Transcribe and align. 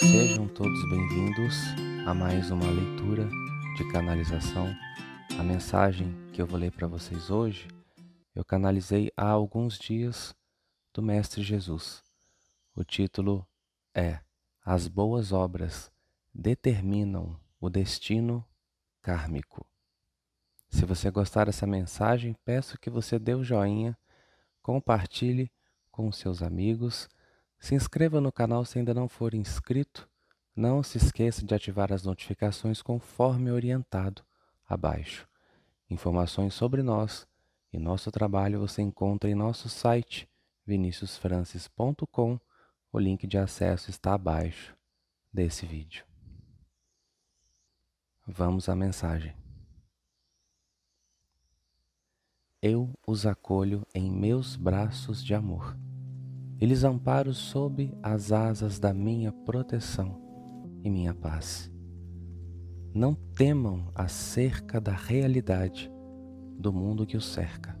sejam 0.00 0.48
todos 0.48 0.88
bem-vindos 0.88 1.54
a 2.06 2.14
mais 2.14 2.50
uma 2.50 2.70
leitura 2.70 3.28
de 3.76 3.86
canalização. 3.92 4.74
A 5.38 5.42
mensagem 5.42 6.16
que 6.32 6.40
eu 6.40 6.46
vou 6.46 6.58
ler 6.58 6.72
para 6.72 6.86
vocês 6.86 7.30
hoje, 7.30 7.68
eu 8.34 8.42
canalizei 8.42 9.12
há 9.14 9.28
alguns 9.28 9.78
dias 9.78 10.34
do 10.94 11.02
Mestre 11.02 11.42
Jesus. 11.42 12.02
O 12.74 12.82
título 12.82 13.46
é 13.94 14.20
As 14.64 14.88
boas 14.88 15.32
obras 15.32 15.92
determinam 16.32 17.38
o 17.60 17.68
destino 17.68 18.42
kármico. 19.02 19.66
Se 20.70 20.86
você 20.86 21.10
gostar 21.10 21.44
dessa 21.44 21.66
mensagem, 21.66 22.34
peço 22.42 22.80
que 22.80 22.88
você 22.88 23.18
dê 23.18 23.34
o 23.34 23.44
joinha, 23.44 23.98
compartilhe 24.62 25.52
com 25.90 26.10
seus 26.10 26.42
amigos 26.42 27.06
se 27.60 27.74
inscreva 27.74 28.20
no 28.20 28.32
canal 28.32 28.64
se 28.64 28.78
ainda 28.78 28.94
não 28.94 29.06
for 29.06 29.34
inscrito. 29.34 30.08
Não 30.56 30.82
se 30.82 30.96
esqueça 30.98 31.44
de 31.44 31.54
ativar 31.54 31.92
as 31.92 32.02
notificações 32.02 32.82
conforme 32.82 33.52
orientado 33.52 34.24
abaixo. 34.66 35.28
Informações 35.88 36.54
sobre 36.54 36.82
nós 36.82 37.28
e 37.72 37.78
nosso 37.78 38.10
trabalho 38.10 38.58
você 38.58 38.82
encontra 38.82 39.30
em 39.30 39.34
nosso 39.34 39.68
site 39.68 40.28
viniciusfrancis.com. 40.66 42.40
O 42.92 42.98
link 42.98 43.26
de 43.26 43.38
acesso 43.38 43.90
está 43.90 44.14
abaixo 44.14 44.74
desse 45.32 45.66
vídeo. 45.66 46.04
Vamos 48.26 48.68
à 48.68 48.74
mensagem. 48.74 49.36
Eu 52.60 52.92
os 53.06 53.26
acolho 53.26 53.86
em 53.94 54.10
meus 54.10 54.56
braços 54.56 55.24
de 55.24 55.34
amor 55.34 55.76
e 56.60 56.66
lhes 56.66 56.84
amparo 56.84 57.32
sob 57.32 57.92
as 58.02 58.30
asas 58.30 58.78
da 58.78 58.92
minha 58.92 59.32
proteção 59.32 60.20
e 60.84 60.90
minha 60.90 61.14
paz. 61.14 61.72
Não 62.94 63.14
temam 63.14 63.90
acerca 63.94 64.80
da 64.80 64.92
realidade 64.92 65.90
do 66.58 66.72
mundo 66.72 67.06
que 67.06 67.16
os 67.16 67.24
cerca. 67.24 67.78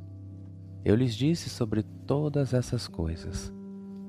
Eu 0.82 0.94
lhes 0.94 1.14
disse 1.14 1.50
sobre 1.50 1.82
todas 1.82 2.54
essas 2.54 2.88
coisas, 2.88 3.52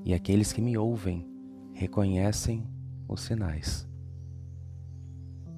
e 0.05 0.13
aqueles 0.13 0.53
que 0.53 0.61
me 0.61 0.77
ouvem 0.77 1.27
reconhecem 1.73 2.65
os 3.09 3.21
sinais. 3.21 3.89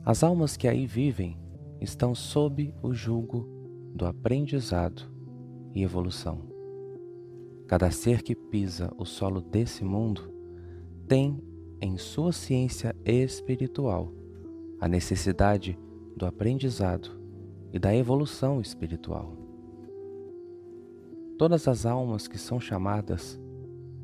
As 0.03 0.23
almas 0.23 0.57
que 0.57 0.67
aí 0.67 0.87
vivem 0.87 1.37
estão 1.79 2.15
sob 2.15 2.73
o 2.81 2.93
jugo 2.93 3.47
do 3.93 4.05
aprendizado 4.05 5.03
e 5.73 5.83
evolução. 5.83 6.52
Cada 7.73 7.89
ser 7.89 8.21
que 8.21 8.35
pisa 8.35 8.93
o 8.99 9.03
solo 9.03 9.41
desse 9.41 9.83
mundo 9.83 10.31
tem 11.07 11.43
em 11.81 11.97
sua 11.97 12.31
ciência 12.31 12.95
espiritual 13.03 14.13
a 14.79 14.87
necessidade 14.87 15.75
do 16.15 16.27
aprendizado 16.27 17.19
e 17.71 17.79
da 17.79 17.95
evolução 17.95 18.61
espiritual. 18.61 19.35
Todas 21.35 21.67
as 21.67 21.83
almas 21.83 22.27
que 22.27 22.37
são 22.37 22.59
chamadas 22.59 23.41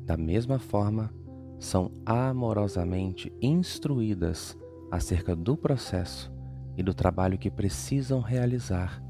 da 0.04 0.16
mesma 0.16 0.58
forma 0.58 1.14
são 1.56 1.92
amorosamente 2.04 3.32
instruídas 3.40 4.58
acerca 4.90 5.36
do 5.36 5.56
processo 5.56 6.28
e 6.76 6.82
do 6.82 6.92
trabalho 6.92 7.38
que 7.38 7.48
precisam 7.48 8.20
realizar 8.20 9.00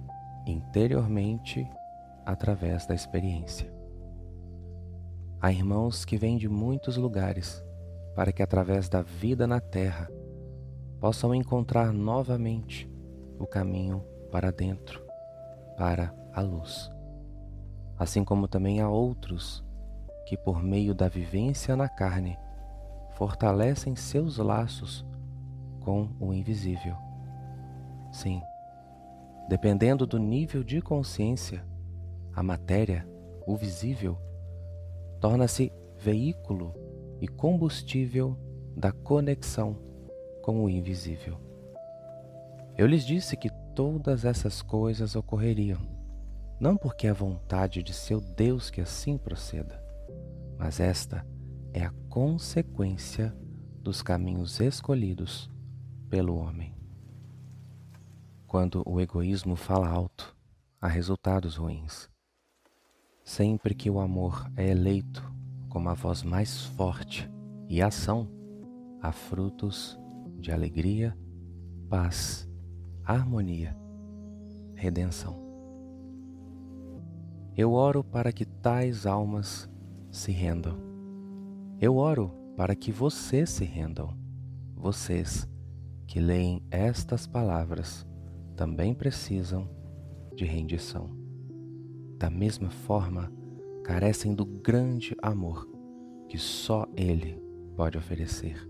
interiormente 0.46 1.66
através 2.26 2.84
da 2.84 2.94
experiência. 2.94 3.79
Há 5.42 5.50
irmãos 5.50 6.04
que 6.04 6.18
vêm 6.18 6.36
de 6.36 6.50
muitos 6.50 6.98
lugares 6.98 7.64
para 8.14 8.30
que, 8.30 8.42
através 8.42 8.90
da 8.90 9.00
vida 9.00 9.46
na 9.46 9.58
terra, 9.58 10.06
possam 11.00 11.34
encontrar 11.34 11.94
novamente 11.94 12.86
o 13.38 13.46
caminho 13.46 14.04
para 14.30 14.52
dentro, 14.52 15.02
para 15.78 16.14
a 16.34 16.42
luz. 16.42 16.90
Assim 17.98 18.22
como 18.22 18.46
também 18.46 18.82
há 18.82 18.90
outros 18.90 19.64
que, 20.26 20.36
por 20.36 20.62
meio 20.62 20.94
da 20.94 21.08
vivência 21.08 21.74
na 21.74 21.88
carne, 21.88 22.38
fortalecem 23.16 23.96
seus 23.96 24.36
laços 24.36 25.06
com 25.80 26.10
o 26.20 26.34
invisível. 26.34 26.96
Sim, 28.12 28.42
dependendo 29.48 30.06
do 30.06 30.18
nível 30.18 30.62
de 30.62 30.82
consciência, 30.82 31.64
a 32.34 32.42
matéria, 32.42 33.08
o 33.46 33.56
visível, 33.56 34.18
torna-se 35.20 35.72
veículo 35.98 36.74
e 37.20 37.28
combustível 37.28 38.36
da 38.74 38.90
conexão 38.90 39.76
com 40.42 40.64
o 40.64 40.70
invisível. 40.70 41.38
Eu 42.76 42.86
lhes 42.86 43.04
disse 43.04 43.36
que 43.36 43.50
todas 43.74 44.24
essas 44.24 44.62
coisas 44.62 45.14
ocorreriam, 45.14 45.80
não 46.58 46.76
porque 46.76 47.06
é 47.06 47.12
vontade 47.12 47.82
de 47.82 47.92
seu 47.92 48.20
Deus 48.20 48.70
que 48.70 48.80
assim 48.80 49.18
proceda, 49.18 49.82
mas 50.58 50.80
esta 50.80 51.26
é 51.72 51.84
a 51.84 51.92
consequência 52.08 53.36
dos 53.82 54.02
caminhos 54.02 54.60
escolhidos 54.60 55.50
pelo 56.08 56.36
homem. 56.36 56.74
Quando 58.46 58.82
o 58.86 59.00
egoísmo 59.00 59.54
fala 59.54 59.88
alto, 59.88 60.36
há 60.80 60.88
resultados 60.88 61.56
ruins. 61.56 62.10
Sempre 63.32 63.76
que 63.76 63.88
o 63.88 64.00
amor 64.00 64.50
é 64.56 64.70
eleito 64.70 65.22
como 65.68 65.88
a 65.88 65.94
voz 65.94 66.24
mais 66.24 66.64
forte 66.64 67.30
e 67.68 67.80
ação, 67.80 68.28
há 69.00 69.12
frutos 69.12 69.96
de 70.40 70.50
alegria, 70.50 71.16
paz, 71.88 72.50
harmonia, 73.04 73.76
redenção. 74.74 75.36
Eu 77.56 77.72
oro 77.72 78.02
para 78.02 78.32
que 78.32 78.44
tais 78.44 79.06
almas 79.06 79.70
se 80.10 80.32
rendam. 80.32 80.76
Eu 81.80 81.98
oro 81.98 82.32
para 82.56 82.74
que 82.74 82.90
vocês 82.90 83.48
se 83.48 83.64
rendam. 83.64 84.12
Vocês 84.74 85.48
que 86.04 86.18
leem 86.18 86.64
estas 86.68 87.28
palavras 87.28 88.04
também 88.56 88.92
precisam 88.92 89.70
de 90.34 90.44
rendição 90.44 91.19
da 92.20 92.28
mesma 92.28 92.68
forma, 92.68 93.32
carecem 93.82 94.34
do 94.34 94.44
grande 94.44 95.16
amor 95.22 95.66
que 96.28 96.36
só 96.36 96.86
Ele 96.94 97.42
pode 97.74 97.96
oferecer. 97.96 98.68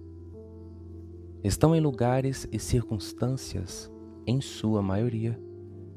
Estão 1.42 1.74
em 1.74 1.80
lugares 1.80 2.46
e 2.52 2.60
circunstâncias, 2.60 3.90
em 4.24 4.40
sua 4.40 4.80
maioria, 4.80 5.36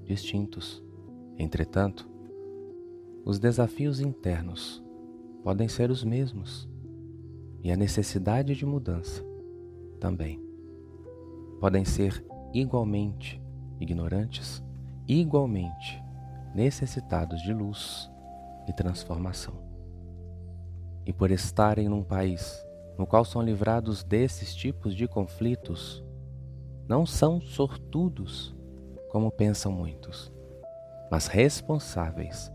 distintos. 0.03 0.84
Entretanto, 1.38 2.09
os 3.24 3.38
desafios 3.38 4.00
internos 4.00 4.84
podem 5.44 5.68
ser 5.68 5.92
os 5.92 6.03
mesmos 6.03 6.68
e 7.62 7.72
a 7.72 7.78
necessidade 7.78 8.56
de 8.56 8.66
mudança 8.66 9.24
também. 10.00 10.42
Podem 11.59 11.86
ser 11.86 12.25
igualmente 12.52 13.40
ignorantes, 13.80 14.63
igualmente 15.08 16.03
necessitados 16.53 17.41
de 17.41 17.53
luz 17.53 18.09
e 18.68 18.74
transformação. 18.74 19.53
E 21.06 21.12
por 21.12 21.31
estarem 21.31 21.90
num 21.90 22.03
país 22.03 22.64
no 22.97 23.08
qual 23.08 23.25
são 23.25 23.41
livrados 23.41 24.03
desses 24.03 24.53
tipos 24.53 24.96
de 24.96 25.08
conflitos, 25.08 26.03
não 26.88 27.06
são 27.06 27.42
sortudos, 27.42 28.56
como 29.09 29.31
pensam 29.31 29.72
muitos, 29.72 30.31
mas 31.09 31.28
responsáveis 31.28 32.52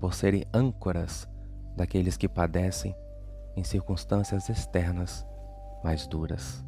por 0.00 0.14
serem 0.14 0.44
âncoras 0.52 1.28
daqueles 1.76 2.16
que 2.16 2.28
padecem 2.28 2.94
em 3.56 3.64
circunstâncias 3.64 4.48
externas 4.48 5.26
mais 5.82 6.06
duras. 6.06 6.64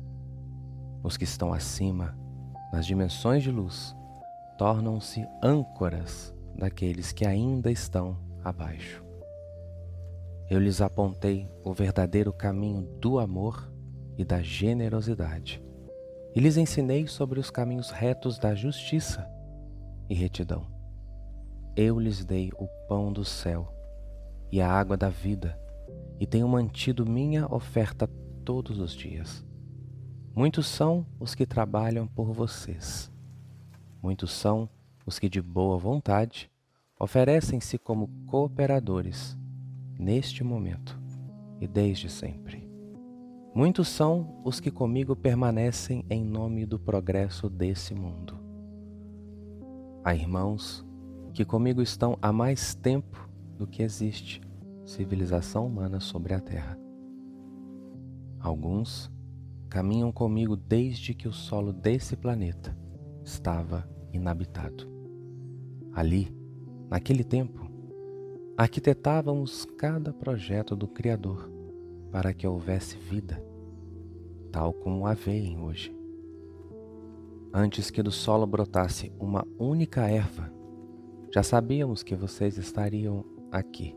Os 1.03 1.17
que 1.17 1.25
estão 1.25 1.53
acima, 1.53 2.17
nas 2.73 2.87
dimensões 2.87 3.43
de 3.43 3.50
luz, 3.50 3.94
tornam-se 4.56 5.26
âncoras 5.43 6.35
daqueles 6.58 7.12
que 7.12 7.25
ainda 7.25 7.70
estão 7.70 8.19
abaixo. 8.43 9.05
Eu 10.50 10.58
lhes 10.58 10.81
apontei 10.81 11.49
o 11.62 11.72
verdadeiro 11.72 12.32
caminho 12.32 12.82
do 13.00 13.19
amor 13.19 13.70
e 14.16 14.25
da 14.25 14.43
generosidade, 14.43 15.62
e 16.34 16.40
lhes 16.40 16.56
ensinei 16.56 17.06
sobre 17.06 17.38
os 17.38 17.50
caminhos 17.50 17.90
retos 17.90 18.38
da 18.38 18.55
justiça 18.55 19.28
e 20.10 20.14
retidão. 20.14 20.66
Eu 21.76 22.00
lhes 22.00 22.25
dei 22.25 22.50
o 22.58 22.66
pão 22.88 23.12
do 23.12 23.25
céu 23.25 23.72
e 24.50 24.60
a 24.60 24.69
água 24.69 24.96
da 24.96 25.08
vida, 25.08 25.56
e 26.19 26.26
tenho 26.26 26.49
mantido 26.49 27.06
minha 27.06 27.46
oferta 27.46 28.08
todos 28.44 28.81
os 28.81 28.93
dias. 28.93 29.44
Muitos 30.34 30.66
são 30.66 31.06
os 31.20 31.34
que 31.34 31.46
trabalham 31.46 32.06
por 32.06 32.32
vocês, 32.32 33.12
muitos 34.02 34.32
são 34.32 34.69
os 35.08 35.19
que 35.19 35.26
de 35.26 35.40
boa 35.40 35.78
vontade 35.78 36.50
oferecem-se 37.00 37.78
como 37.78 38.10
cooperadores 38.26 39.38
neste 39.99 40.44
momento 40.44 41.00
e 41.58 41.66
desde 41.66 42.10
sempre. 42.10 42.69
Muitos 43.55 43.88
são 43.88 44.38
os 44.44 44.60
que 44.60 44.70
comigo 44.70 45.16
permanecem 45.16 46.05
em 46.10 46.22
nome 46.22 46.66
do 46.66 46.78
progresso 46.78 47.49
desse 47.49 47.94
mundo. 47.94 48.38
Há 50.05 50.14
irmãos 50.14 50.84
que 51.32 51.43
comigo 51.43 51.81
estão 51.81 52.19
há 52.20 52.31
mais 52.31 52.75
tempo 52.75 53.31
do 53.56 53.66
que 53.66 53.82
existe 53.82 54.43
civilização 54.84 55.66
humana 55.66 56.00
sobre 56.00 56.34
a 56.34 56.40
Terra. 56.40 56.78
Alguns 58.38 59.10
caminham 59.70 60.12
comigo 60.12 60.55
desde 60.55 61.14
que 61.14 61.26
o 61.26 61.32
solo 61.32 61.72
desse 61.72 62.14
planeta 62.14 62.76
estava 63.25 63.88
inabitado. 64.12 64.98
Ali, 65.99 66.33
naquele 66.89 67.25
tempo, 67.25 67.69
arquitetávamos 68.56 69.65
cada 69.77 70.12
projeto 70.12 70.77
do 70.77 70.87
Criador 70.87 71.50
para 72.12 72.33
que 72.33 72.47
houvesse 72.47 72.97
vida, 72.97 73.45
tal 74.53 74.73
como 74.73 75.09
a 75.09 75.15
veem 75.15 75.59
hoje. 75.59 75.93
Antes 77.53 77.91
que 77.91 78.00
do 78.00 78.12
solo 78.12 78.47
brotasse 78.47 79.12
uma 79.19 79.45
única 79.59 80.09
erva, 80.09 80.53
já 81.35 81.43
sabíamos 81.43 82.05
que 82.05 82.15
vocês 82.15 82.56
estariam 82.59 83.25
aqui. 83.51 83.97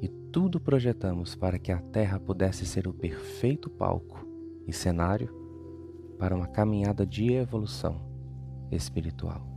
E 0.00 0.06
tudo 0.30 0.60
projetamos 0.60 1.34
para 1.34 1.58
que 1.58 1.72
a 1.72 1.80
Terra 1.80 2.20
pudesse 2.20 2.64
ser 2.64 2.86
o 2.86 2.94
perfeito 2.94 3.68
palco 3.68 4.24
e 4.68 4.72
cenário 4.72 5.34
para 6.16 6.36
uma 6.36 6.46
caminhada 6.46 7.04
de 7.04 7.32
evolução 7.32 8.00
espiritual. 8.70 9.51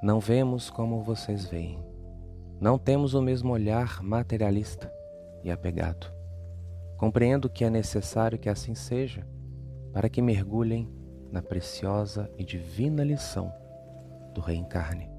Não 0.00 0.20
vemos 0.20 0.70
como 0.70 1.02
vocês 1.02 1.44
veem. 1.44 1.84
Não 2.60 2.78
temos 2.78 3.14
o 3.14 3.20
mesmo 3.20 3.52
olhar 3.52 4.00
materialista 4.00 4.92
e 5.42 5.50
apegado. 5.50 6.06
Compreendo 6.96 7.50
que 7.50 7.64
é 7.64 7.70
necessário 7.70 8.38
que 8.38 8.48
assim 8.48 8.76
seja 8.76 9.26
para 9.92 10.08
que 10.08 10.22
mergulhem 10.22 10.88
na 11.32 11.42
preciosa 11.42 12.30
e 12.38 12.44
divina 12.44 13.02
lição 13.02 13.52
do 14.34 14.40
reencarne. 14.40 15.10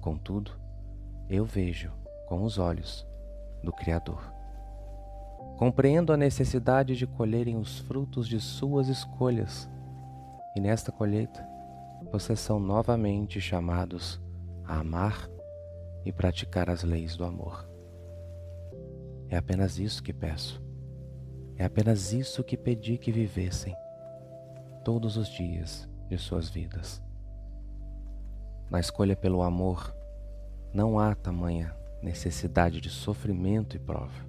Contudo, 0.00 0.52
eu 1.28 1.44
vejo 1.44 1.92
com 2.26 2.44
os 2.44 2.56
olhos 2.56 3.06
do 3.62 3.72
Criador. 3.72 4.32
Compreendo 5.58 6.14
a 6.14 6.16
necessidade 6.16 6.96
de 6.96 7.06
colherem 7.06 7.58
os 7.58 7.78
frutos 7.80 8.26
de 8.26 8.40
suas 8.40 8.88
escolhas, 8.88 9.68
e 10.56 10.60
nesta 10.60 10.90
colheita 10.90 11.51
vocês 12.10 12.40
são 12.40 12.58
novamente 12.58 13.40
chamados 13.40 14.20
a 14.64 14.80
amar 14.80 15.28
e 16.04 16.12
praticar 16.12 16.68
as 16.68 16.82
leis 16.82 17.16
do 17.16 17.24
amor. 17.24 17.68
É 19.28 19.36
apenas 19.36 19.78
isso 19.78 20.02
que 20.02 20.12
peço. 20.12 20.62
É 21.56 21.64
apenas 21.64 22.12
isso 22.12 22.42
que 22.42 22.56
pedi 22.56 22.98
que 22.98 23.12
vivessem 23.12 23.74
todos 24.84 25.16
os 25.16 25.28
dias 25.28 25.88
de 26.08 26.18
suas 26.18 26.48
vidas. 26.48 27.02
Na 28.70 28.80
escolha 28.80 29.14
pelo 29.14 29.42
amor, 29.42 29.94
não 30.72 30.98
há 30.98 31.14
tamanha 31.14 31.74
necessidade 32.02 32.80
de 32.80 32.90
sofrimento 32.90 33.76
e 33.76 33.78
prova. 33.78 34.26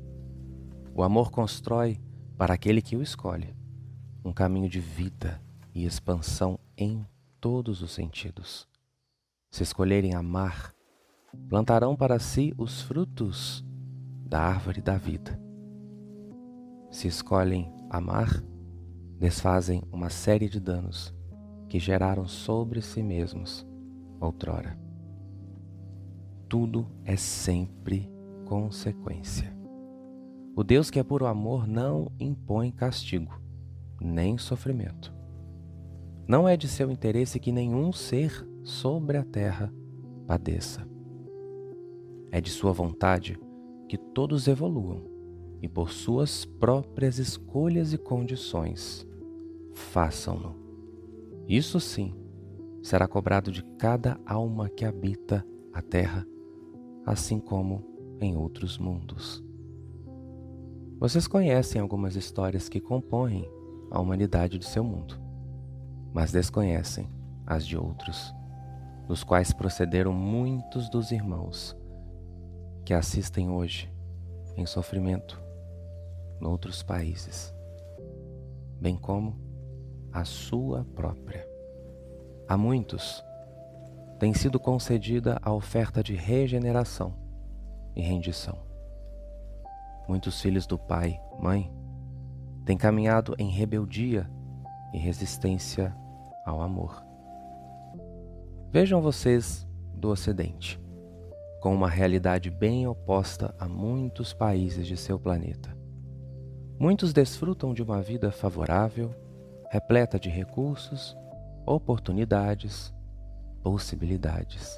O 0.94 1.02
amor 1.02 1.32
constrói, 1.32 2.00
para 2.38 2.54
aquele 2.54 2.82
que 2.82 2.96
o 2.96 3.02
escolhe, 3.02 3.56
um 4.24 4.32
caminho 4.32 4.70
de 4.70 4.80
vida 4.80 5.42
e 5.74 5.86
expansão 5.86 6.60
em 6.78 7.06
todos 7.44 7.82
os 7.82 7.92
sentidos. 7.92 8.66
Se 9.52 9.64
escolherem 9.64 10.16
amar, 10.16 10.74
plantarão 11.50 11.94
para 11.94 12.18
si 12.18 12.54
os 12.58 12.82
frutos 12.82 13.62
da 14.26 14.40
árvore 14.40 14.82
da 14.82 14.98
vida. 14.98 15.38
Se 16.90 17.06
escolhem 17.06 17.70
amar, 17.90 18.42
desfazem 19.20 19.84
uma 19.92 20.10
série 20.10 20.48
de 20.48 20.58
danos 20.58 21.14
que 21.68 21.80
geraram 21.80 22.30
sobre 22.30 22.82
si 22.82 23.04
mesmos 23.04 23.68
outrora. 24.22 24.80
Tudo 26.48 26.88
é 27.04 27.18
sempre 27.18 28.10
consequência. 28.46 29.54
O 30.56 30.64
Deus 30.64 30.90
que 30.90 30.98
é 30.98 31.04
puro 31.04 31.26
amor 31.26 31.68
não 31.68 32.10
impõe 32.18 32.72
castigo, 32.72 33.38
nem 34.00 34.38
sofrimento. 34.38 35.23
Não 36.28 36.48
é 36.48 36.56
de 36.56 36.68
seu 36.68 36.90
interesse 36.90 37.40
que 37.40 37.52
nenhum 37.52 37.92
ser 37.92 38.48
sobre 38.64 39.18
a 39.18 39.24
terra 39.24 39.74
padeça. 40.26 40.88
É 42.32 42.40
de 42.40 42.50
sua 42.50 42.72
vontade 42.72 43.38
que 43.90 43.98
todos 43.98 44.48
evoluam 44.48 45.04
e 45.62 45.68
por 45.68 45.92
suas 45.92 46.46
próprias 46.46 47.20
escolhas 47.20 47.94
e 47.94 47.98
condições 47.98 49.06
façam-no. 49.74 50.56
Isso 51.48 51.80
sim 51.80 52.14
será 52.82 53.08
cobrado 53.08 53.52
de 53.52 53.64
cada 53.78 54.20
alma 54.26 54.70
que 54.70 54.86
habita 54.86 55.46
a 55.74 55.82
terra, 55.82 56.26
assim 57.06 57.40
como 57.40 57.84
em 58.20 58.36
outros 58.38 58.78
mundos. 58.78 59.44
Vocês 61.00 61.28
conhecem 61.28 61.82
algumas 61.82 62.16
histórias 62.16 62.70
que 62.70 62.80
compõem 62.80 63.50
a 63.92 64.00
humanidade 64.00 64.58
de 64.58 64.66
seu 64.66 64.84
mundo, 64.84 65.20
mas 66.14 66.32
desconhecem 66.32 67.10
as 67.46 67.66
de 67.66 67.76
outros, 67.76 68.34
dos 69.08 69.24
quais 69.24 69.52
procederam 69.52 70.14
muitos 70.14 70.90
dos 70.90 71.12
irmãos 71.12 71.76
que 72.86 72.94
assistem 72.94 73.50
hoje 73.50 73.92
em 74.56 74.66
sofrimento 74.66 75.42
noutros 76.40 76.84
países, 76.84 77.54
bem 78.80 78.96
como 78.96 79.36
a 80.12 80.24
sua 80.24 80.86
própria. 80.94 81.48
A 82.48 82.58
muitos 82.58 83.24
tem 84.20 84.34
sido 84.34 84.60
concedida 84.60 85.40
a 85.42 85.52
oferta 85.52 86.04
de 86.04 86.14
regeneração 86.14 87.16
e 87.96 88.02
rendição. 88.02 88.58
Muitos 90.08 90.42
filhos 90.42 90.68
do 90.68 90.78
pai, 90.78 91.20
mãe, 91.40 91.72
têm 92.66 92.78
caminhado 92.78 93.36
em 93.40 93.50
rebeldia 93.50 94.30
e 94.94 94.98
resistência 94.98 95.96
ao 96.46 96.62
amor. 96.62 97.04
Vejam 98.72 99.02
vocês 99.02 99.68
do 99.96 100.10
Ocidente 100.10 100.84
com 101.64 101.74
uma 101.74 101.90
realidade 101.90 102.50
bem 102.50 102.86
oposta 102.86 103.56
a 103.58 103.70
muitos 103.70 104.34
países 104.34 104.86
de 104.86 104.98
seu 104.98 105.18
planeta. 105.18 105.74
Muitos 106.78 107.14
desfrutam 107.14 107.74
de 107.74 107.82
uma 107.82 108.02
vida 108.02 108.30
favorável, 108.34 109.16
repleta 109.72 110.20
de 110.20 110.28
recursos, 110.28 111.16
oportunidades, 111.66 112.94
possibilidades. 113.62 114.78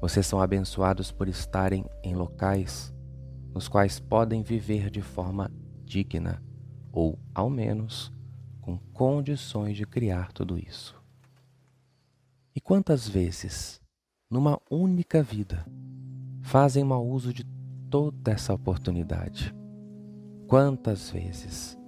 Vocês 0.00 0.26
são 0.26 0.40
abençoados 0.40 1.12
por 1.12 1.28
estarem 1.28 1.84
em 2.02 2.14
locais 2.14 2.94
nos 3.52 3.68
quais 3.68 4.00
podem 4.00 4.42
viver 4.42 4.88
de 4.88 5.02
forma 5.02 5.52
digna 5.84 6.42
ou, 6.90 7.18
ao 7.34 7.50
menos, 7.50 8.10
com 8.66 8.76
condições 8.92 9.78
de 9.78 9.86
criar 9.86 10.32
tudo 10.32 10.58
isso. 10.58 10.94
E 12.54 12.60
quantas 12.60 13.08
vezes 13.08 13.80
numa 14.28 14.60
única 14.68 15.22
vida, 15.22 15.64
fazem 16.42 16.82
mau 16.82 17.06
uso 17.06 17.32
de 17.32 17.44
toda 17.88 18.32
essa 18.32 18.52
oportunidade. 18.52 19.54
Quantas 20.48 21.10
vezes 21.10 21.78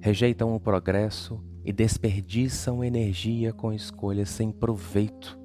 rejeitam 0.00 0.54
o 0.54 0.60
progresso 0.60 1.40
e 1.64 1.72
desperdiçam 1.72 2.82
energia 2.82 3.52
com 3.52 3.72
escolhas 3.72 4.28
sem 4.28 4.50
proveito 4.50 5.38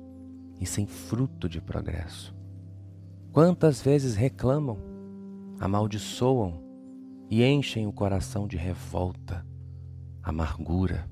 e 0.60 0.66
sem 0.66 0.88
fruto 0.88 1.48
de 1.48 1.62
progresso? 1.62 2.36
Quantas 3.32 3.82
vezes 3.82 4.16
reclamam, 4.16 4.78
amaldiçoam 5.60 6.60
e 7.30 7.44
enchem 7.44 7.86
o 7.86 7.94
coração 7.94 8.48
de 8.48 8.58
revolta, 8.58 9.46
amargura? 10.24 11.10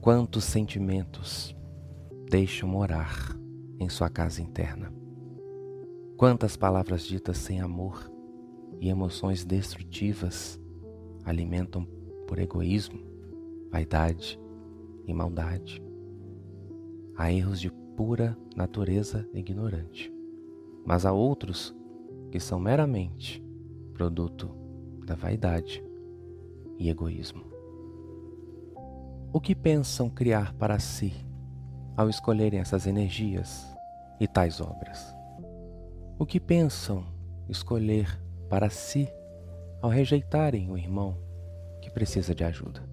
Quantos 0.00 0.44
sentimentos 0.44 1.54
deixam 2.28 2.68
morar 2.68 3.36
em 3.78 3.88
sua 3.88 4.08
casa 4.08 4.42
interna. 4.42 4.92
Quantas 6.16 6.56
palavras 6.56 7.02
ditas 7.04 7.38
sem 7.38 7.60
amor 7.60 8.10
e 8.80 8.88
emoções 8.88 9.44
destrutivas 9.44 10.60
alimentam 11.24 11.86
por 12.26 12.38
egoísmo, 12.38 13.00
vaidade 13.70 14.40
e 15.06 15.12
maldade. 15.12 15.82
Há 17.16 17.32
erros 17.32 17.60
de 17.60 17.70
pura 17.70 18.36
natureza 18.56 19.28
ignorante, 19.32 20.12
mas 20.84 21.06
há 21.06 21.12
outros 21.12 21.74
que 22.30 22.40
são 22.40 22.58
meramente 22.58 23.44
produto 23.92 24.50
da 25.04 25.14
vaidade 25.14 25.84
e 26.78 26.88
egoísmo. 26.88 27.53
O 29.34 29.40
que 29.40 29.52
pensam 29.52 30.08
criar 30.08 30.54
para 30.54 30.78
si 30.78 31.12
ao 31.96 32.08
escolherem 32.08 32.60
essas 32.60 32.86
energias 32.86 33.66
e 34.20 34.28
tais 34.28 34.60
obras? 34.60 35.12
O 36.16 36.24
que 36.24 36.38
pensam 36.38 37.04
escolher 37.48 38.16
para 38.48 38.70
si 38.70 39.12
ao 39.82 39.90
rejeitarem 39.90 40.70
o 40.70 40.78
irmão 40.78 41.18
que 41.82 41.90
precisa 41.90 42.32
de 42.32 42.44
ajuda, 42.44 42.88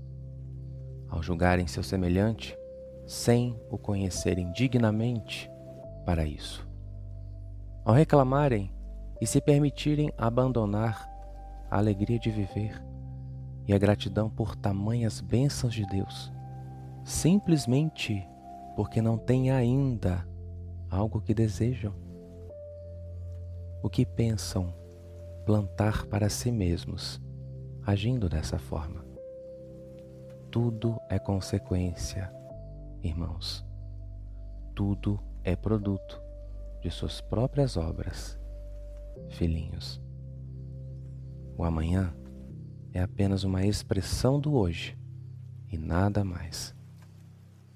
ao 1.07 1.21
julgarem 1.21 1.67
seu 1.67 1.83
semelhante 1.83 2.57
sem 3.05 3.55
o 3.69 3.77
conhecerem 3.77 4.51
dignamente 4.51 5.47
para 6.07 6.25
isso, 6.25 6.67
ao 7.85 7.93
reclamarem 7.93 8.73
e 9.21 9.27
se 9.27 9.39
permitirem 9.39 10.11
abandonar 10.17 11.07
a 11.69 11.77
alegria 11.77 12.17
de 12.17 12.31
viver 12.31 12.81
e 13.71 13.73
a 13.73 13.77
gratidão 13.77 14.29
por 14.29 14.53
tamanhas 14.53 15.21
bênçãos 15.21 15.73
de 15.73 15.85
Deus, 15.85 16.29
simplesmente 17.05 18.27
porque 18.75 19.01
não 19.01 19.17
têm 19.17 19.49
ainda 19.49 20.27
algo 20.89 21.21
que 21.21 21.33
desejam. 21.33 21.93
O 23.81 23.89
que 23.89 24.05
pensam 24.05 24.73
plantar 25.45 26.05
para 26.07 26.27
si 26.27 26.51
mesmos, 26.51 27.21
agindo 27.85 28.27
dessa 28.27 28.59
forma? 28.59 29.05
Tudo 30.51 30.99
é 31.09 31.17
consequência, 31.17 32.29
irmãos. 33.01 33.65
Tudo 34.75 35.17
é 35.45 35.55
produto 35.55 36.21
de 36.81 36.91
suas 36.91 37.21
próprias 37.21 37.77
obras, 37.77 38.37
filhinhos. 39.29 40.01
O 41.57 41.63
amanhã 41.63 42.13
é 42.93 43.01
apenas 43.01 43.43
uma 43.43 43.65
expressão 43.65 44.39
do 44.39 44.53
hoje 44.53 44.97
e 45.71 45.77
nada 45.77 46.23
mais. 46.23 46.75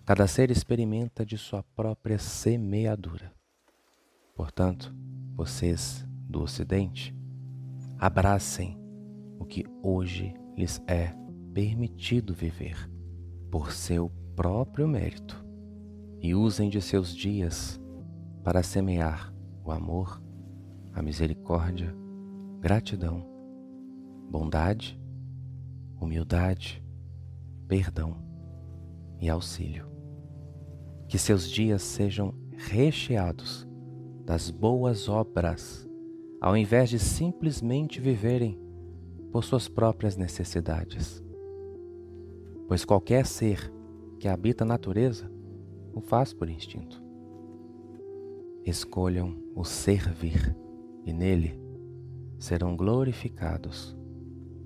Cada 0.05 0.27
ser 0.27 0.51
experimenta 0.51 1.25
de 1.25 1.38
sua 1.38 1.63
própria 1.63 2.19
semeadura. 2.19 3.34
Portanto, 4.36 4.93
vocês 5.36 6.05
do 6.29 6.41
Ocidente, 6.41 7.15
abracem 7.98 8.77
o 9.39 9.45
que 9.45 9.65
hoje 9.81 10.34
lhes 10.57 10.81
é 10.88 11.13
permitido 11.53 12.34
viver 12.34 12.89
por 13.50 13.72
seu 13.72 14.12
próprio 14.36 14.88
mérito 14.88 15.45
e 16.22 16.36
usem 16.36 16.69
de 16.69 16.81
seus 16.81 17.15
dias 17.15 17.79
para 18.43 18.62
semear 18.62 19.34
o 19.63 19.72
amor, 19.72 20.22
a 20.93 21.01
misericórdia, 21.01 21.95
gratidão, 22.60 23.25
bondade 24.29 25.00
humildade, 26.05 26.83
perdão 27.67 28.15
e 29.19 29.29
auxílio. 29.29 29.85
Que 31.07 31.17
seus 31.17 31.50
dias 31.50 31.81
sejam 31.81 32.33
recheados 32.55 33.67
das 34.24 34.50
boas 34.50 35.09
obras, 35.09 35.88
ao 36.39 36.55
invés 36.55 36.89
de 36.89 37.00
simplesmente 37.00 38.00
viverem 38.00 38.59
por 39.31 39.43
suas 39.43 39.67
próprias 39.67 40.15
necessidades. 40.15 41.24
Pois 42.67 42.85
qualquer 42.85 43.25
ser 43.25 43.71
que 44.19 44.27
habita 44.27 44.63
a 44.63 44.67
natureza 44.67 45.29
o 45.93 46.01
faz 46.01 46.33
por 46.33 46.50
instinto. 46.50 47.03
Escolham 48.65 49.38
o 49.55 49.63
servir 49.63 50.55
e 51.05 51.13
nele 51.13 51.59
serão 52.39 52.75
glorificados 52.75 53.95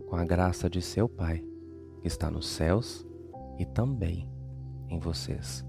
com 0.10 0.16
a 0.16 0.26
graça 0.26 0.68
de 0.68 0.82
seu 0.82 1.08
Pai, 1.08 1.44
que 2.02 2.08
está 2.08 2.32
nos 2.32 2.48
céus 2.48 3.06
e 3.60 3.66
também 3.66 4.28
em 4.90 5.00
vocês. 5.00 5.64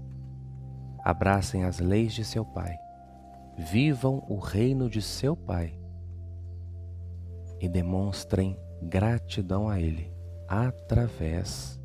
Abracem 1.03 1.63
as 1.63 1.79
leis 1.79 2.13
de 2.13 2.25
seu 2.25 2.43
Pai, 2.43 2.75
vivam 3.57 4.25
o 4.27 4.39
reino 4.39 4.89
de 4.89 5.01
seu 5.01 5.35
Pai 5.35 5.77
e 7.59 7.69
demonstrem 7.69 8.57
gratidão 8.81 9.69
a 9.69 9.79
Ele 9.79 10.11
através 10.47 11.79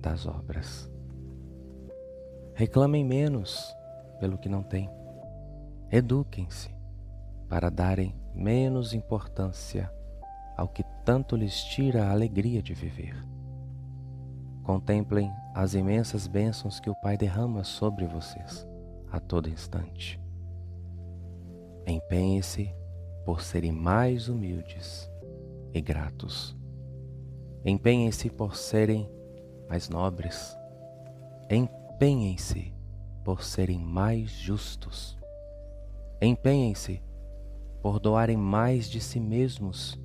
das 0.00 0.24
obras. 0.24 0.88
Reclamem 2.54 3.04
menos 3.04 3.74
pelo 4.20 4.38
que 4.38 4.48
não 4.48 4.62
têm. 4.62 4.88
Eduquem-se 5.90 6.70
para 7.48 7.70
darem 7.70 8.14
menos 8.34 8.92
importância 8.92 9.92
ao 10.58 10.66
que 10.66 10.82
tanto 11.04 11.36
lhes 11.36 11.62
tira 11.62 12.06
a 12.06 12.10
alegria 12.10 12.60
de 12.60 12.74
viver. 12.74 13.16
Contemplem 14.64 15.32
as 15.54 15.72
imensas 15.72 16.26
bênçãos 16.26 16.80
que 16.80 16.90
o 16.90 16.96
Pai 16.96 17.16
derrama 17.16 17.62
sobre 17.62 18.06
vocês 18.06 18.66
a 19.08 19.20
todo 19.20 19.48
instante. 19.48 20.20
Empenhem-se 21.86 22.74
por 23.24 23.40
serem 23.40 23.70
mais 23.70 24.28
humildes 24.28 25.08
e 25.72 25.80
gratos. 25.80 26.56
Empenhem-se 27.64 28.28
por 28.28 28.56
serem 28.56 29.08
mais 29.68 29.88
nobres. 29.88 30.56
Empenhem-se 31.48 32.74
por 33.24 33.44
serem 33.44 33.78
mais 33.78 34.30
justos. 34.30 35.16
Empenhem-se 36.20 37.00
por 37.80 38.00
doarem 38.00 38.36
mais 38.36 38.90
de 38.90 39.00
si 39.00 39.20
mesmos 39.20 39.98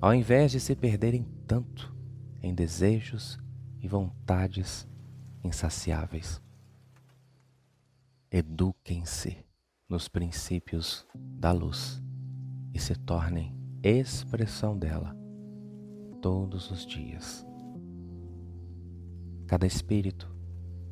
ao 0.00 0.14
invés 0.14 0.52
de 0.52 0.60
se 0.60 0.74
perderem 0.76 1.26
tanto 1.46 1.94
em 2.42 2.54
desejos 2.54 3.38
e 3.80 3.88
vontades 3.88 4.86
insaciáveis. 5.42 6.42
Eduquem-se 8.30 9.38
nos 9.88 10.08
princípios 10.08 11.06
da 11.14 11.52
luz 11.52 12.02
e 12.74 12.78
se 12.78 12.94
tornem 12.94 13.56
expressão 13.82 14.76
dela 14.76 15.16
todos 16.20 16.70
os 16.70 16.84
dias. 16.84 17.46
Cada 19.46 19.66
espírito 19.66 20.34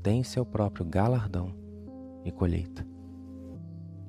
tem 0.03 0.23
seu 0.23 0.47
próprio 0.47 0.85
galardão 0.85 1.53
e 2.25 2.31
colheita. 2.31 2.87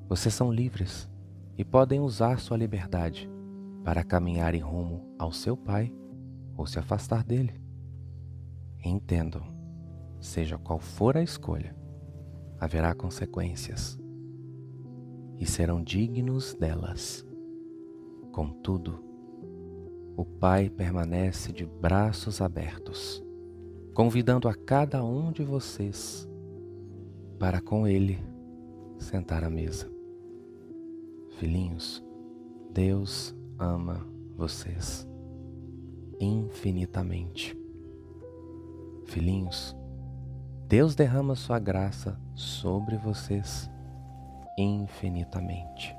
Vocês 0.08 0.32
são 0.32 0.52
livres 0.52 1.10
e 1.58 1.64
podem 1.64 2.00
usar 2.00 2.38
sua 2.38 2.56
liberdade 2.56 3.28
para 3.86 4.02
caminhar 4.02 4.52
em 4.52 4.58
rumo 4.58 5.14
ao 5.16 5.30
seu 5.30 5.56
Pai 5.56 5.94
ou 6.56 6.66
se 6.66 6.76
afastar 6.76 7.22
dele. 7.22 7.54
Entendam, 8.84 9.42
seja 10.18 10.58
qual 10.58 10.80
for 10.80 11.16
a 11.16 11.22
escolha, 11.22 11.72
haverá 12.58 12.92
consequências 12.96 13.96
e 15.38 15.46
serão 15.46 15.80
dignos 15.80 16.52
delas. 16.52 17.24
Contudo, 18.32 19.04
o 20.16 20.24
Pai 20.24 20.68
permanece 20.68 21.52
de 21.52 21.64
braços 21.64 22.40
abertos, 22.40 23.22
convidando 23.94 24.48
a 24.48 24.54
cada 24.54 25.04
um 25.04 25.30
de 25.30 25.44
vocês 25.44 26.28
para 27.38 27.60
com 27.60 27.86
Ele 27.86 28.18
sentar 28.98 29.44
à 29.44 29.48
mesa. 29.48 29.88
Filhinhos, 31.38 32.04
Deus 32.72 33.35
ama 33.58 34.06
vocês 34.36 35.06
infinitamente. 36.20 37.56
Filhinhos, 39.06 39.76
Deus 40.66 40.94
derrama 40.94 41.34
sua 41.34 41.58
graça 41.58 42.18
sobre 42.34 42.96
vocês 42.96 43.70
infinitamente. 44.58 45.96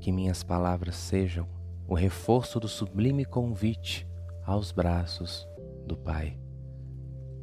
Que 0.00 0.12
minhas 0.12 0.42
palavras 0.42 0.96
sejam 0.96 1.46
o 1.86 1.94
reforço 1.94 2.58
do 2.58 2.68
sublime 2.68 3.24
convite 3.24 4.08
aos 4.44 4.72
braços 4.72 5.46
do 5.86 5.96
Pai. 5.96 6.38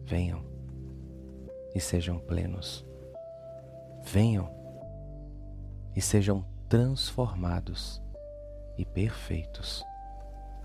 Venham 0.06 0.44
e 1.76 1.80
sejam 1.80 2.20
plenos. 2.20 2.86
Venham 4.04 4.50
e 5.96 6.02
sejam 6.02 6.44
transformados 6.68 8.02
e 8.82 8.86
perfeitos, 8.86 9.86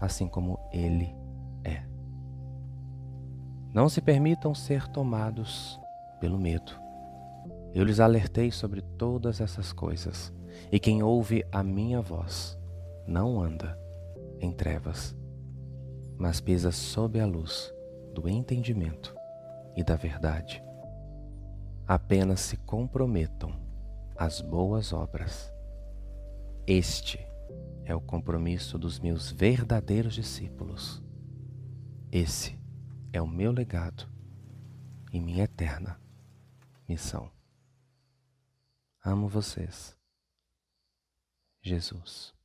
assim 0.00 0.26
como 0.26 0.58
Ele 0.72 1.14
é. 1.62 1.82
Não 3.74 3.90
se 3.90 4.00
permitam 4.00 4.54
ser 4.54 4.88
tomados 4.88 5.78
pelo 6.18 6.38
medo. 6.38 6.72
Eu 7.74 7.84
lhes 7.84 8.00
alertei 8.00 8.50
sobre 8.50 8.80
todas 8.80 9.38
essas 9.42 9.70
coisas, 9.70 10.32
e 10.72 10.80
quem 10.80 11.02
ouve 11.02 11.44
a 11.52 11.62
minha 11.62 12.00
voz 12.00 12.58
não 13.06 13.38
anda 13.38 13.78
em 14.40 14.50
trevas, 14.50 15.14
mas 16.16 16.40
pisa 16.40 16.72
sob 16.72 17.20
a 17.20 17.26
luz 17.26 17.70
do 18.14 18.26
entendimento 18.26 19.14
e 19.76 19.84
da 19.84 19.94
verdade. 19.94 20.64
Apenas 21.86 22.40
se 22.40 22.56
comprometam 22.56 23.52
às 24.16 24.40
boas 24.40 24.94
obras. 24.94 25.52
Este 26.66 27.25
é 27.86 27.94
o 27.94 28.00
compromisso 28.00 28.76
dos 28.76 28.98
meus 28.98 29.30
verdadeiros 29.30 30.12
discípulos. 30.12 31.00
Esse 32.10 32.58
é 33.12 33.22
o 33.22 33.28
meu 33.28 33.52
legado 33.52 34.10
e 35.12 35.20
minha 35.20 35.44
eterna 35.44 35.98
missão. 36.88 37.30
Amo 39.04 39.28
vocês. 39.28 39.96
Jesus. 41.62 42.35